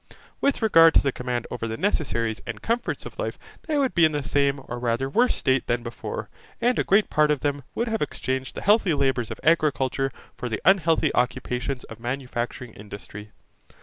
With 0.41 0.63
regard 0.63 0.95
to 0.95 1.01
the 1.03 1.11
command 1.11 1.45
over 1.51 1.67
the 1.67 1.77
necessaries 1.77 2.41
and 2.47 2.59
comforts 2.59 3.05
of 3.05 3.19
life, 3.19 3.37
they 3.67 3.77
would 3.77 3.93
be 3.93 4.03
in 4.03 4.13
the 4.13 4.23
same 4.23 4.59
or 4.67 4.79
rather 4.79 5.07
worse 5.07 5.35
state 5.35 5.67
than 5.67 5.83
before; 5.83 6.27
and 6.59 6.79
a 6.79 6.83
great 6.83 7.11
part 7.11 7.29
of 7.29 7.41
them 7.41 7.61
would 7.75 7.87
have 7.87 8.01
exchanged 8.01 8.55
the 8.55 8.61
healthy 8.63 8.95
labours 8.95 9.29
of 9.29 9.39
agriculture 9.43 10.11
for 10.35 10.49
the 10.49 10.59
unhealthy 10.65 11.13
occupations 11.13 11.83
of 11.83 11.99
manufacturing 11.99 12.73
industry. 12.73 13.29